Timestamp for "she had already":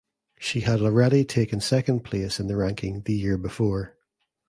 0.39-1.23